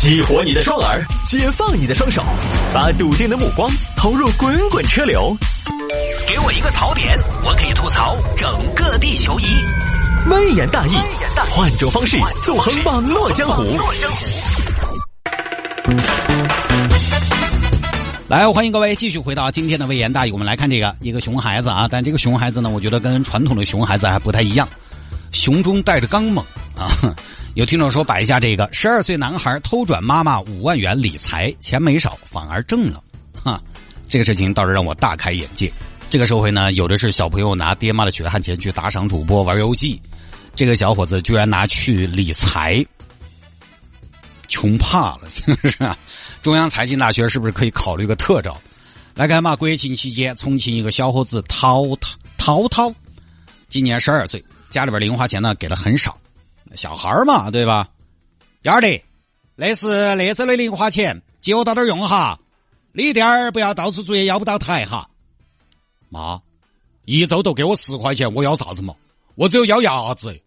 [0.00, 2.24] 激活你的双耳，解放你的双手，
[2.72, 5.36] 把笃定的目光投入滚滚车流。
[6.26, 9.44] 给我一个槽点，我可以吐槽整个地球仪。
[10.30, 10.92] 微言大义，
[11.50, 13.62] 换种方式纵横网络江湖。
[18.26, 20.32] 来，欢迎各位继续回到今天的微言大义。
[20.32, 24.66] 我们来看这个一个熊孩子啊，但这个熊孩子呢，我觉得跟传统的熊孩子还不太一样，
[25.30, 26.42] 熊中带着刚猛
[26.80, 27.14] 啊。
[27.54, 33.02] 有听众说摆一下这个：十二岁男孩偷转妈妈五万元理财，钱没少，反而挣了。
[33.44, 33.60] 哈，
[34.08, 35.72] 这个事情倒是让我大开眼界。
[36.08, 40.00] 这个社会呢，有的是小朋友拿爹妈的血汗钱去打赏主播玩游戏，
[40.54, 42.84] 这个小伙子居然拿去理财，
[44.48, 45.20] 穷怕了，
[45.64, 45.96] 是吧？
[46.42, 48.56] 中央财经大学是不是可以考虑个特招？
[49.14, 52.94] 来看嘛，国庆期间，重庆一个小伙子涛涛涛涛，
[53.68, 56.18] 今年十二岁，家里边零花钱呢给的很少，
[56.74, 57.88] 小孩儿嘛，对吧？
[58.62, 59.02] 幺儿的，
[59.56, 62.38] 那是那周的零花钱，借我到点用哈，
[62.92, 65.08] 你点儿不要到处作业要不到台哈。
[66.08, 66.40] 妈，
[67.04, 68.94] 一周都给我十块钱，我要啥子嘛？
[69.34, 70.40] 我只有要牙子。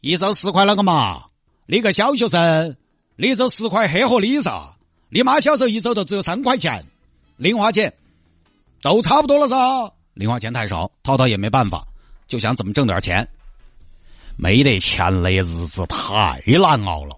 [0.00, 1.24] 一周十块啷个嘛？
[1.66, 2.76] 你个小学生，
[3.16, 4.74] 你一周十块黑和你啥？
[5.10, 6.84] 你妈小时候一周都只有三块钱，
[7.36, 7.92] 零花钱
[8.80, 9.92] 都差不多了噻。
[10.14, 11.86] 零花钱太少，涛涛也没办法，
[12.26, 13.28] 就想怎么挣点钱。
[14.40, 17.10] 没得钱的日子太难熬了，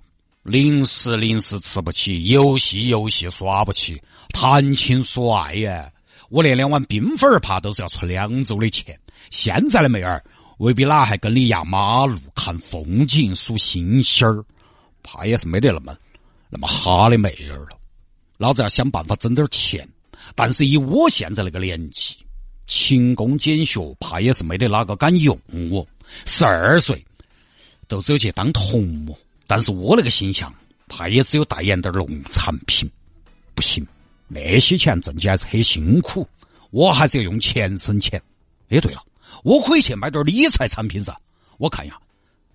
[0.42, 5.92] 零食零食吃不起，游戏游戏耍不起，谈情说爱呀。
[6.30, 8.98] 我连两碗冰粉儿怕都是要出两周的钱。
[9.28, 10.24] 现在的妹儿
[10.56, 14.42] 未必哪还跟你压马路看风景数星星儿，
[15.02, 15.94] 怕也是没得那么
[16.48, 17.68] 那么哈的妹儿了。
[18.38, 19.86] 老子要想办法挣点钱，
[20.34, 22.16] 但是以我现在那个年纪，
[22.66, 25.38] 勤工俭学，怕也是没得哪个敢用
[25.70, 25.86] 我。
[26.24, 27.04] 十二岁
[27.90, 30.54] 都只有去当童模，但是我那个形象，
[30.86, 32.88] 怕也只有代言点农产品，
[33.52, 33.84] 不行。
[34.28, 36.26] 那些钱挣起来是很辛苦，
[36.70, 38.22] 我还是要用钱生钱。
[38.68, 39.02] 哎，对了，
[39.42, 41.12] 我可以去买点理财产品噻。
[41.58, 41.98] 我看一下，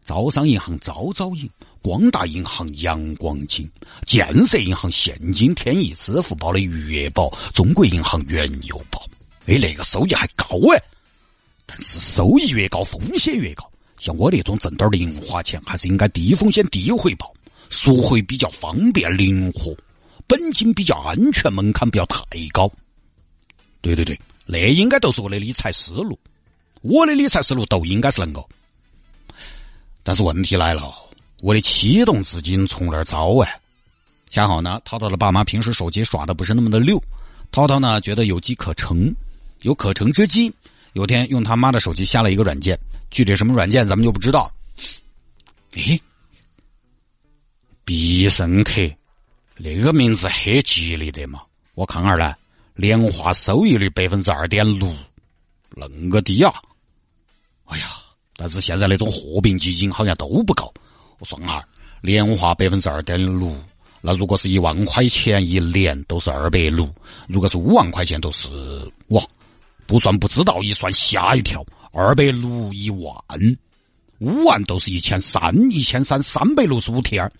[0.05, 1.49] 招商银行招招银、
[1.81, 3.69] 光大银行阳光金、
[4.05, 9.05] 建设银行现金天翼、支付宝的余额宝、中国银行原油宝。
[9.47, 10.81] 哎，那个收益还高哎。
[11.65, 13.69] 但是收益越高，风险越高。
[13.97, 17.33] 像我那种挣点零花钱，还是应该低风险低回报，
[17.69, 19.75] 赎回比较方便灵活。
[20.27, 22.71] 本金比较安全，门槛不要太高。
[23.81, 26.19] 对对对，那应该都是我的理财思路。
[26.81, 28.47] 我的理财思路都应该是能够。
[30.03, 30.93] 但是问题来了，
[31.41, 33.59] 我的启动资金从哪儿找哎？
[34.29, 37.01] 恰好呢，涛涛的爸妈平时手机耍的不是那么的溜，
[37.51, 39.15] 涛涛呢觉得有机可乘，
[39.61, 40.51] 有可乘之机。
[40.93, 42.79] 有天用他妈的手机下了一个软件，
[43.15, 44.51] 具体什么软件咱们就不知道。
[45.75, 46.01] 诶，
[47.85, 48.81] 必胜客。
[49.55, 51.41] 那个名字很吉利的嘛，
[51.75, 52.35] 我看下来，
[52.75, 54.93] 年化收益率百分之二点六，
[55.77, 56.53] 恁个低啊！
[57.67, 57.85] 哎呀，
[58.35, 60.69] 但是现在那种货币基金好像都不高。
[61.19, 61.65] 我算下，
[62.01, 63.55] 年化百分之二点六，
[64.01, 66.93] 那如果是一万块钱一年都是二百六，
[67.29, 68.49] 如果是五万块钱都是
[69.07, 69.23] 哇，
[69.85, 71.65] 不算不知道，一算吓一跳，
[71.97, 73.15] 二百六一万，
[74.19, 77.31] 五万都是一千三，一千三三百六十五天。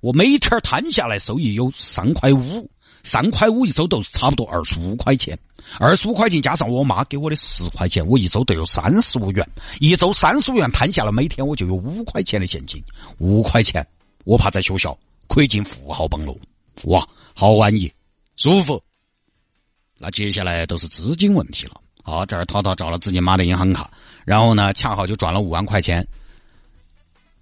[0.00, 2.70] 我每天摊下来收益有三块五，
[3.04, 5.38] 三块五一周都差不多二十五块钱，
[5.78, 9.46] 二十五块钱加上我妈给我的十块钱，我一周都有三十五元，
[9.78, 12.82] 一周三十五元摊下来，每天我就有五块钱的现金，
[13.18, 13.86] 五块钱，
[14.24, 16.34] 我怕在学校可以进富豪榜了，
[16.84, 17.92] 哇，好安逸，
[18.36, 18.82] 舒服。
[19.98, 21.78] 那接下来都是资金问题了。
[22.08, 23.90] 好，这儿涛涛找了自己妈的银行卡，
[24.24, 26.06] 然后呢，恰好就转了五万块钱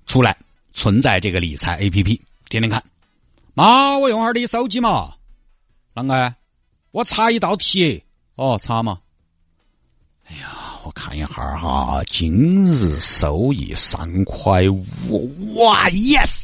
[0.07, 0.37] 出来，
[0.75, 2.21] 存在这个理财 A P P。
[2.49, 2.83] 天天看，
[3.55, 5.15] 妈，我用下你手机嘛。
[5.95, 6.35] 啷个？
[6.91, 8.03] 我查一道题。
[8.35, 8.99] 哦，查嘛。
[10.29, 10.49] 哎呀，
[10.85, 15.55] 我看一下哈，今日收益三块五。
[15.57, 16.43] 哇，yes！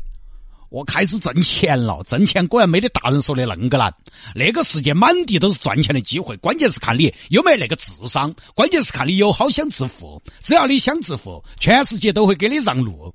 [0.72, 2.02] 我开始挣钱了。
[2.08, 3.94] 挣钱果然没得大人说的恁个难。
[4.34, 10.20] 那个世界满地都是赚钱的机会，关键是看你有没有那个智商，关键是看你有好想致富。
[10.40, 13.14] 只要你想致富，全世界都会给你让路。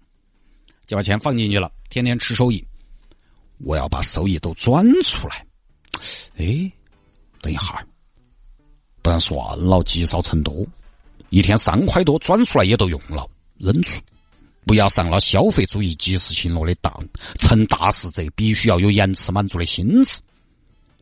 [0.86, 2.64] 就把钱放进去了，天天吃收益。
[3.58, 5.44] 我要把收益都转出来，
[6.38, 6.72] 哎，
[7.42, 7.84] 等一下，
[9.02, 10.64] 不然算了，积少成多，
[11.32, 13.28] 一天三块多转出来也都用了，
[13.58, 14.00] 扔出，
[14.68, 16.94] 不要上了消费主义及时行乐的当。
[17.40, 20.20] 成大事者必须要有延迟满足的心智，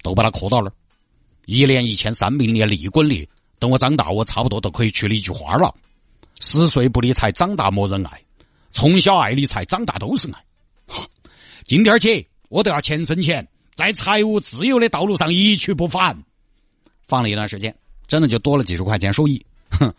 [0.03, 0.73] 都把它刻到那儿。
[1.47, 3.27] 一年一千三，明年利滚利。
[3.59, 5.73] 等我长大，我差不多都可以娶了一句花了：
[6.39, 8.12] 十岁不理财，长大没人爱；
[8.71, 10.45] 从小爱理财，长大都是爱。
[11.65, 12.27] 今天起。
[12.47, 16.23] 我都要钱生钱，在财务自由的道路上一去不返。
[17.07, 17.75] 放了一段时间，
[18.07, 19.44] 真的就多了几十块钱收益。
[19.71, 19.91] 哼，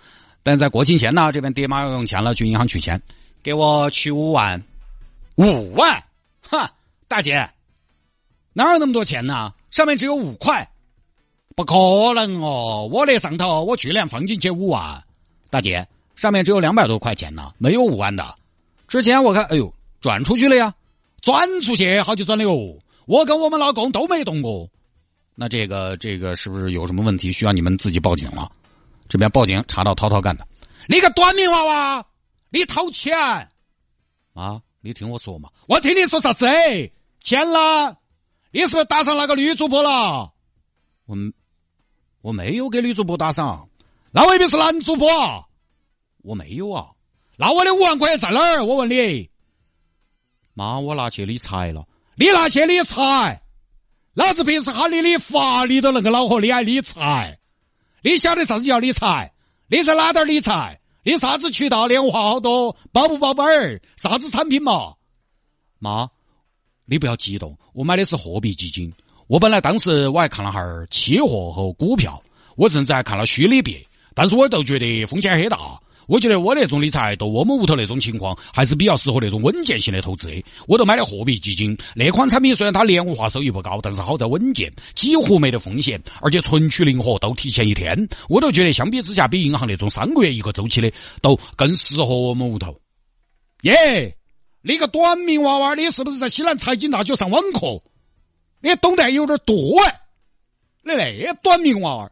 [0.44, 3.02] 但在国庆前呢，这边爹妈要用钱了，去银行取钱，
[3.42, 4.62] 给我取五万，
[5.36, 6.02] 五万，
[6.48, 6.72] 哈，
[7.08, 7.48] 大姐，
[8.52, 9.52] 哪有那么多钱呢？
[9.70, 10.68] 上面只有五块，
[11.54, 11.74] 不可
[12.14, 12.88] 能哦！
[12.90, 15.04] 我那上头我去年放进去五万，
[15.50, 18.34] 大姐，上面只有两百多块钱呢，没有五万的。
[18.88, 20.74] 之前我看，哎呦，转出去了呀，
[21.20, 22.78] 转出去好久转了哟。
[23.04, 24.68] 我跟我们老公都没动过。
[25.34, 28.50] 那这个这个是不是有什么问题，需要你们自己报警了？
[29.08, 30.44] 这边报警查到涛涛干的，
[30.88, 32.06] 你个短命娃娃，
[32.50, 33.16] 你掏钱
[34.34, 34.62] 啊！
[34.80, 36.46] 你听我说嘛，我听你说啥子？
[37.20, 37.96] 钱啦？
[38.52, 40.32] 你是不是打上那个女主播了？
[41.06, 41.16] 我
[42.20, 43.68] 我没有给女主播打赏，
[44.12, 45.08] 那未必是男主播。
[46.22, 46.90] 我没有啊。
[47.36, 48.64] 那我的五万块钱在哪儿？
[48.64, 49.28] 我问你，
[50.54, 51.86] 妈，我拿去理财了。
[52.14, 53.42] 你拿去理财？
[54.14, 57.38] 老子平时喊你理发，你都能够恼火，你还理财？
[58.02, 59.34] 你晓得啥子叫理财？
[59.68, 60.80] 你在哪点理财？
[61.06, 61.86] 你啥子渠道？
[61.86, 62.76] 年化好多？
[62.90, 63.80] 保不保本儿？
[63.96, 64.92] 啥子产品嘛？
[65.78, 66.10] 妈，
[66.84, 68.92] 你不要激动，我买的是货币基金。
[69.28, 72.20] 我本来当时我还看了哈儿期货和股票，
[72.56, 73.86] 我甚至还看了虚拟币，
[74.16, 75.80] 但是我都觉得风险很大。
[76.06, 80.30] 我觉得我那种理财，对我们屋头那种情况，还是比较适合那种稳健型的投资。
[80.68, 88.08] 我都买了货币基金，那款产品虽然它年化收益不高，但是好在稳健，几乎没得风险，而且存取灵活，都提前一天。
[88.28, 92.76] 我都觉得相比之下，比银行那种三个月一个周期的，都更适合我们屋头。
[93.62, 94.16] 耶，
[94.62, 97.82] 你个短命娃娃，你是不是在西南财经大学上网课？
[98.60, 100.00] 你懂得有点多哎，
[100.82, 102.10] 你那短命娃娃，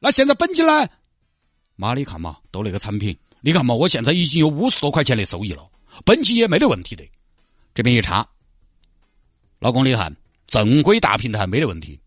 [0.00, 0.88] 那现在本金呢？
[1.76, 3.16] 妈，你看嘛，都那个产品。
[3.40, 5.68] 你看嘛，我现在已经有五十多块钱的收益了，
[6.04, 7.04] 本金也没得问题的。
[7.74, 8.26] 这边一查，
[9.58, 10.10] 老公厉害，
[10.46, 12.00] 正规大平台没得问题，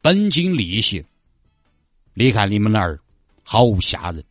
[0.00, 1.04] 本金利息，
[2.12, 3.00] 你看你们那儿
[3.42, 4.22] 好吓人。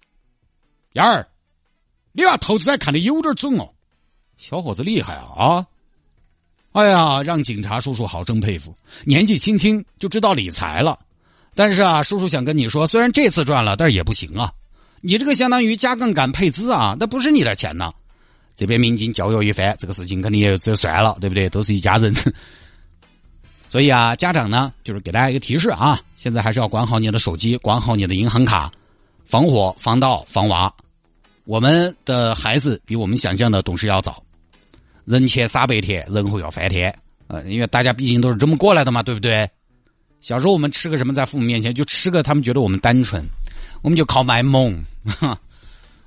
[0.94, 1.27] 燕儿，
[2.11, 3.73] 你娃投资还看的有点准哦，
[4.38, 5.67] 小伙子厉害啊啊！
[6.73, 10.99] 哎呀，让警察叔叔好生佩服，年纪轻轻就知道理财了。
[11.55, 14.51] 但是啊，叔叔想跟你说，虽然这次赚了，但是也不行啊。
[15.01, 17.91] 你这个相当于加杠杆配资啊，那不是你的钱呐。
[18.55, 21.50] 这边民警教育一番，这个事情肯定也就算了，对不对？
[21.50, 22.13] 都是一家人。
[23.69, 28.71] 所以啊，家长呢，就是给大家一个提示啊，现在还是要管好你的手机，管好你的银行卡，
[29.25, 30.71] 防火、防盗、防娃。
[31.45, 34.23] 我们的孩子比我们想象的懂事要早，
[35.06, 36.95] 人前撒白甜，人后要翻天。
[37.27, 39.49] 呃，因为大家毕竟都是这么过来的嘛，对不对？
[40.23, 43.21] 小时候我们吃个什么，在父母面前就吃个，他们觉得我们单纯。
[43.81, 44.81] 我们就靠卖萌，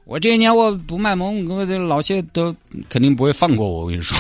[0.07, 2.57] 我这一年我不卖萌，我的老些都
[2.89, 3.83] 肯定不会放过我。
[3.83, 4.17] 我跟你说，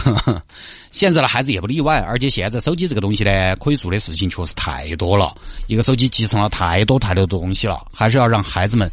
[0.93, 5.35] 现在的孩子也不例外，而且现在手机这个东西呢，可以做的事情确实太多了，
[5.67, 8.93] 一个手机集成了太多太多的东西了，还是要让孩子们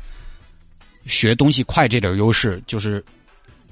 [1.05, 3.03] 学东西快这点优势，就是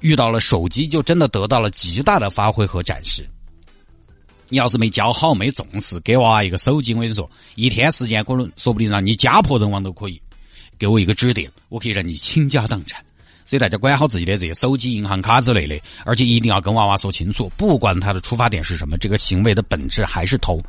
[0.00, 3.26] 遇到了手机就真的得到了极大的发挥和展示。
[4.52, 10.20] 你要是没教好、没重视，给娃娃一个手机，我跟你说，一天时间可能说不定让你家破人亡都可以。
[10.78, 13.02] 给我一个指点，我可以让你倾家荡产。
[13.46, 20.60] 所以大家管好自己的这些手机、银行卡之类的，而且一定要跟娃娃说清楚，不管他的出发点是什么，这个行为的本质还是偷。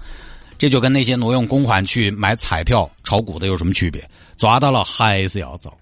[0.57, 4.09] 这就跟那些挪用公款去买彩票、炒股的有什么区别？
[4.37, 5.77] 抓到了还是要遭，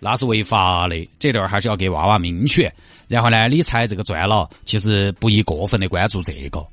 [0.00, 1.08] 那是违法的。
[1.20, 2.72] 这点还是要给娃娃明确。
[3.06, 6.66] 然后呢，理财这个赚了，其实不宜过分的关注这个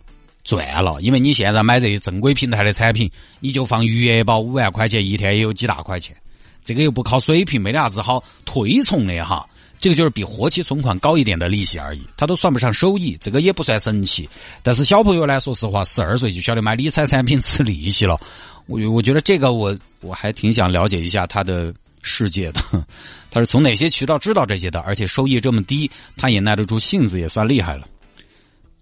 [0.45, 3.11] 赚了，因为你现在买这些正规平台的产品，
[3.41, 6.15] 你就放余额宝五万块钱一天也有几大块钱。
[6.63, 9.45] 这个又不靠水平，没得啥子好推崇的哈。
[9.77, 14.27] 这个就是比活期存款高一点的利息而已，它都算不上收益，这个也不算神奇。
[14.63, 18.19] 但是小朋友呢，说实话，十二岁就晓得买理财产品吃利息了。
[18.67, 22.61] 我我觉得这个我我还挺想了解一下他的世界的，
[23.29, 24.79] 他是从哪些渠道知道这些的？
[24.79, 27.87] 而且收益这么低，他也耐得住性子，也算厉害了。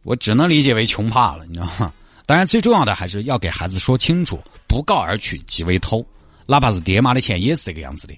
[0.03, 1.91] 我只能理解为穷怕了，你知道吗？
[2.25, 6.05] 当然，最重要的还是要给孩子说清楚，不告而取即为偷。
[6.45, 8.13] 哪怕是爹妈的钱也是这个样子的，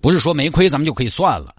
[0.00, 1.54] 不是说没亏咱们就可以算了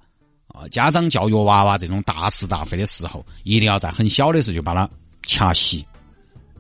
[0.48, 0.68] 啊！
[0.70, 4.90] 家长教育娃娃这种大是大非的时候，一定要在很小的时候就把它
[5.24, 5.86] 掐细，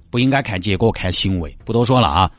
[0.09, 1.55] 不应该看结果看行为。
[1.65, 2.31] 不多说了啊！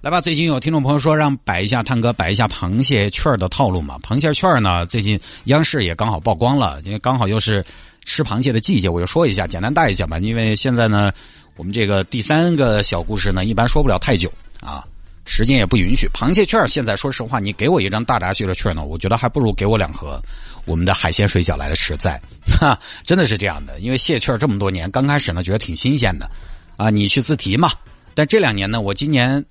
[0.00, 3.98] 来吧，最近有听众朋友说让摆一下探哥摆一下螃蟹券的套路嘛？
[4.02, 7.64] 螃蟹券呢，最近央视也刚好曝光了，因为刚好又是
[8.04, 10.18] 吃螃蟹的季节，我就说一下，简单带一下吧。
[10.18, 11.12] 因为现在呢，
[11.56, 14.84] 我们这个第三个小故事呢，一般说不了太久啊。
[15.24, 16.08] 时间也不允许。
[16.08, 20.20] 螃蟹券现在说实话，你给我一张大闸蟹的券呢，我觉得还不如给我两盒
[20.64, 22.20] 我们的海鲜水饺来的实在。
[22.58, 26.28] 哈，真的是这样的，因为蟹券这么多年，刚开始呢觉得挺新鲜的，
[26.76, 27.70] 啊，你去自提嘛。
[28.14, 29.42] 但这两年呢，我今年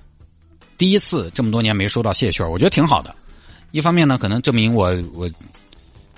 [0.77, 3.15] 第一次这么多年没收到蟹券，我觉得挺好的。
[3.71, 5.29] 一方面呢，可能证明我我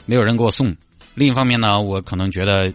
[0.07, 0.73] 没有人给我送；
[1.15, 2.73] 另一方面呢，我可能觉得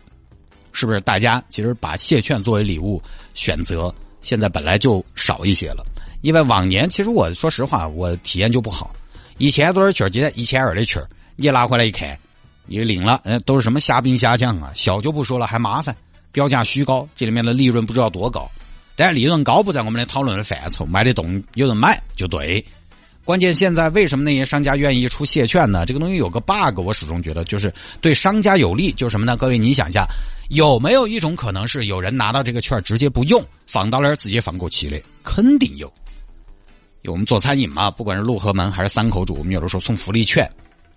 [0.72, 3.02] 是不是大家其实把蟹券作为礼物
[3.34, 5.84] 选择，现在本来就少一些了。
[6.20, 8.94] 因为往年其实我说实话，我体验就不好。
[9.38, 11.02] 以前多的券，记得一千二的券，
[11.36, 12.18] 你拿回来一看，
[12.66, 15.96] 你领了，嗯，都是什么虾兵虾将啊，小就不说了，还麻烦，
[16.32, 18.50] 标价虚高，这里面的利润不知道多高。
[18.96, 22.64] 但是利润高不在我们的讨论的范畴，卖得动，有人买就对。
[23.28, 25.84] 关键现在为什么那些商家愿意出蟹券呢？
[25.84, 27.70] 这个东西有个 bug，我始终觉得就是
[28.00, 29.36] 对商家有利，就是什么呢？
[29.36, 30.06] 各位你想一下，
[30.48, 34.98] 有没有一种可能是有人拿到这个券直接不用，放到那儿直接放过期的？
[35.22, 35.86] 肯定有。
[37.02, 40.50] 因为我们做餐饮嘛，不管是陆河门还是三口主，我们有的时候送福利券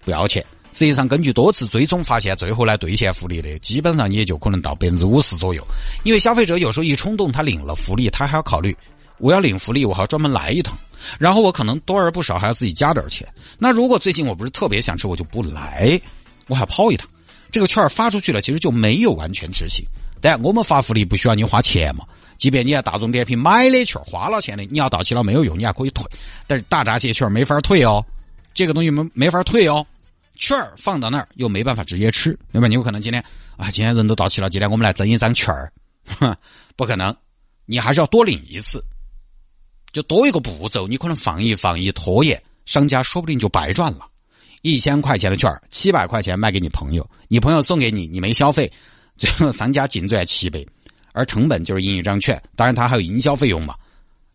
[0.05, 0.41] 不要钱。
[0.71, 5.61] 实际上根据多次追踪发现，最后来兑现福利的基本上也就可能到百分之五十左右。
[6.05, 8.73] 因为消费者有时候一冲动，他领了福利，他还要考虑
[9.21, 10.77] 我要领福利，我还要专门来一趟。
[11.17, 13.27] 然后我可能多而不少还要自己加点钱。
[13.57, 15.99] 那如果最近我不是特别想吃，我就不来，
[16.47, 17.07] 我还要跑一趟。
[17.51, 19.85] 这个券发出去了，其实就没有完全执行。
[20.19, 22.05] 但我们发福利不需要你花钱嘛？
[22.37, 26.05] 即便你在大众点评买的券花了钱的，你要到期了没有用，你还可以退。
[26.47, 28.03] 但是大闸蟹券没法退哦，
[28.53, 29.85] 这个东西没没法退哦。
[30.37, 32.67] 券放到那儿又没办法直接吃，对吧？
[32.67, 33.23] 你有可能今天
[33.57, 35.71] 啊，今天人都到齐了，今天我们来挣一张券儿，
[36.75, 37.15] 不可能，
[37.65, 38.83] 你还是要多领一次。
[39.91, 44.07] 就多一个步骤，你可能放一放一拖延，商家说不定就白赚了。
[44.61, 48.71] 一千块钱的券七百块钱卖给你朋友，你朋友送给你，你没消费，
[49.17, 50.63] 最后商家净赚七百，
[51.13, 53.75] 而成本就是印一张券，当然他还有营销费用嘛，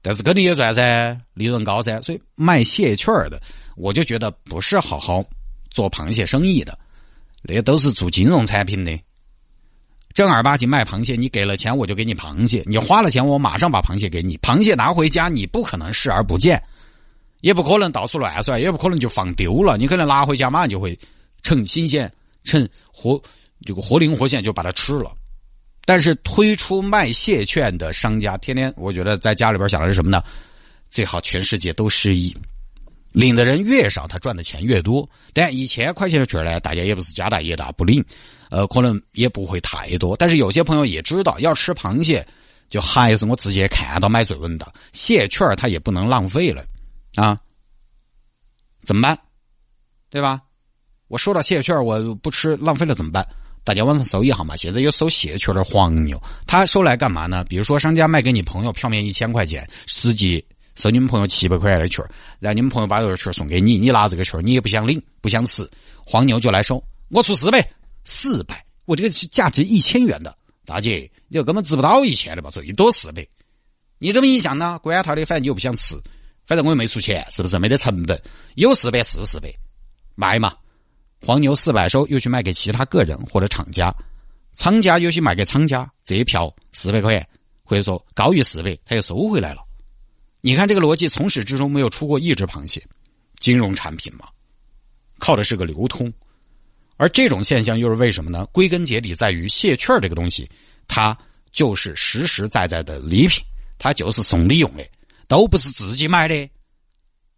[0.03, 2.03] 但是肯定也赚噻，利润高噻。
[2.03, 3.41] 所以卖蟹券的，
[3.77, 5.25] 我就觉得不是好好
[5.71, 6.77] 做螃蟹生意的，
[7.43, 8.99] 那都是做金融产品的。
[10.17, 14.35] 正儿八经卖螃蟹，你给了钱我就给你螃蟹，你花了钱我马上把螃蟹给你。
[14.39, 16.61] 螃蟹拿回家你不可能视而不见，
[17.43, 19.77] 也不可能到处乱甩，也不可能就放丢了。
[19.77, 20.99] 你可能拿回家马上就会
[21.43, 22.11] 趁新鲜、
[22.45, 23.23] 趁活
[23.67, 25.13] 这个活灵活现就把它吃了。
[25.85, 30.25] 但是推出卖蟹券的商家，天天我觉得在家里边想的是什么呢？
[30.89, 32.35] 最好全世界都失忆，
[33.17, 35.09] 领的人越少，他赚的钱越多。
[35.33, 38.05] 但一千块钱的券呢，大家也不是家大业大不领。
[38.51, 42.25] 呃，可能也不会太多，但是有些朋友也知道要吃螃蟹，
[42.69, 44.71] 就还是我直接看到买最稳当。
[44.93, 46.63] 蟹券它也不能浪费了，
[47.17, 47.37] 啊，
[48.85, 49.19] 怎么办？
[50.11, 50.43] 对吧？
[51.09, 53.27] 我收到蟹券我不吃，浪费了怎么办？
[53.65, 57.43] 大家网上搜一下嘛，现在有收蟹券的黄牛，他收来干嘛呢？
[57.45, 60.45] 比如说商家卖给你朋友票面一千块钱，实际
[60.77, 62.05] 收你们朋友七百块钱的券，
[62.39, 65.69] 然后你们朋友把这个券送给你，你拿这个券你也不想领，不想吃，
[66.05, 67.69] 黄牛就来收，我出四百。
[68.09, 70.33] 四百，我这个是价值一千元的，
[70.65, 72.51] 大姐，你根本值不到一千的吧？
[72.53, 73.27] 最多四百，
[73.99, 74.79] 你这么一想呢？
[74.81, 76.01] 管他的，反正你又不想吃，
[76.45, 77.59] 反正我又没出钱，是不是？
[77.59, 78.23] 没得成本，
[78.55, 79.53] 有四百是四百，
[80.15, 80.55] 卖嘛。
[81.21, 83.93] 黄牛四百收，又去卖给其他个人或者厂家，
[84.55, 87.29] 厂家又去卖给厂家，这一票四百块钱，
[87.65, 89.66] 或者说高于四百，他又收回来了。
[90.47, 92.81] 你看这个逻辑，从始至终没有出过一只螃蟹，
[93.41, 94.29] 金融产品嘛，
[95.19, 96.13] 靠的是个流通。
[96.97, 98.47] 而这种现象又是为什么呢？
[98.53, 100.49] 归根结底在于蟹券这个东西，
[100.87, 101.19] 它
[101.51, 103.43] 就是实实在在的礼品，
[103.77, 104.87] 它就是送礼用的，
[105.27, 106.49] 都不是自己买的，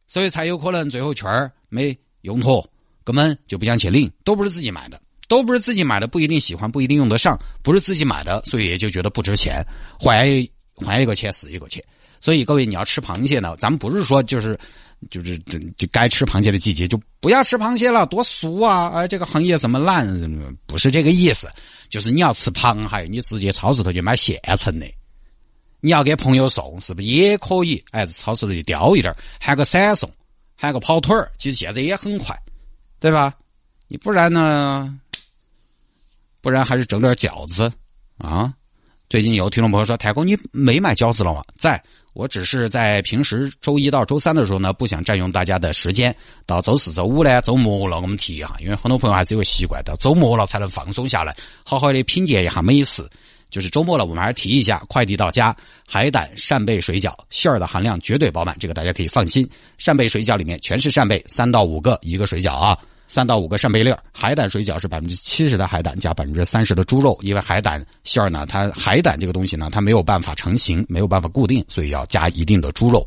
[0.07, 2.71] 所以才有可能最后券没用妥，
[3.05, 9.67] 根本就不想去领，都不是自己买的，都不是自己买的，不一定喜欢，不一定用得上，不是自己买的，所以也就觉得不值钱，
[9.99, 10.47] 还
[10.85, 11.83] 还一个钱是一个钱。
[12.21, 14.59] 所以各位，你要吃螃蟹呢，咱们不是说就是。
[15.11, 18.91] 就是就该吃螃蟹的季节，就不要吃螃蟹了，多俗啊！
[18.93, 20.05] 哎，这个行业怎么烂？
[20.67, 21.49] 不是这个意思，
[21.89, 24.93] 就是你要吃螃蟹，你直接超市头去买现成的。
[25.79, 27.81] 你要给朋友送，是不是也可以？
[27.93, 30.11] 哎，超市头去叼一点，喊个闪送，
[30.57, 32.37] 喊个跑腿儿，其实现在也很快，
[32.99, 33.33] 对吧？
[33.87, 34.99] 你不然呢？
[36.41, 37.73] 不然还是整点饺子
[38.17, 38.53] 啊！
[39.09, 41.83] 最近有听众朋友说：“太公，你没买饺子了吗？”在。
[42.15, 46.13] 我只是在平时周一到周三的时候呢，不想占用大家的时间。
[46.47, 51.33] 到周四周五呢，周末了，我们提一下，因为很多朋友还是有习惯，到周末了才能放松下来，
[51.65, 53.09] 好好的品鉴一下美食。
[53.51, 59.49] 就是周末了，我们还是提一下，快递到家，海胆扇贝水饺，馅儿的含量绝对饱满，这个大家可以放心。
[59.77, 62.77] 扇贝水饺里面全是扇贝，三到五个一个水饺啊。
[63.09, 73.05] 三到五个扇贝粒儿，海胆水饺是百分之七十的海胆加百分之三十的猪肉，因为海胆馅儿呢，它海胆这个东西呢，它没有办法成型，没有办法固定，所以要加一定的猪肉。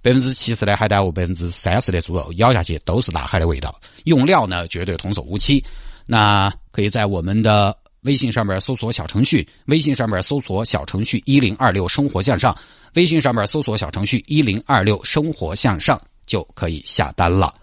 [0.00, 3.74] 百分之七十的海胆，百分之三十的猪肉，咬下去都是大海的味道。
[4.04, 5.64] 用料呢，绝对童叟无欺。
[6.06, 12.56] 那可以在我们的微信上面搜索小程序，微信上面搜索小程序一零二六生活向上，
[12.94, 17.54] 微信上面搜索小程序一零二六生活向上就可以下单了。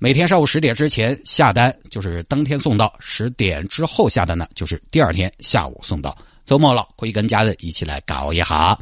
[0.00, 6.16] 每天上午十点之前下单就是当天送到，十点之后下单呢就是第二天下午送到。
[6.44, 8.44] 周末了，可以跟家人一起来搞一下。
[8.46, 8.78] 啊，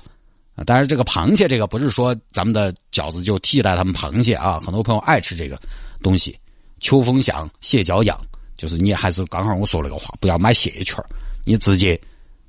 [0.67, 5.59] 当然这个螃蟹这个不是说咱们的饺子就替代他们螃蟹啊，很多朋友爱吃这个
[6.03, 6.39] 东西。
[6.81, 8.21] 秋风响，蟹脚痒，
[8.59, 11.03] 就是你还是刚好我说那个话，不要买蟹券
[11.47, 11.99] 你直接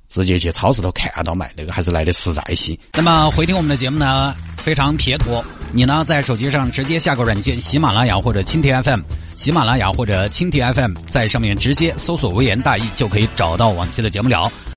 [0.08, 2.78] 直接去超市头看到卖那个还是来的实在些。
[2.94, 5.44] 那么回听我们的节目呢，非常撇脱。
[5.72, 9.00] 你呢在手机上直接下个软件，喜马拉雅或者蜻蜓 FM，
[9.36, 14.50] 喜马拉雅或者蜻蜓 FM，在上面直接搜索“微言大义”就可以找到往期的节目了。